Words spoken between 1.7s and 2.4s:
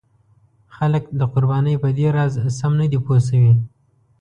په دې راز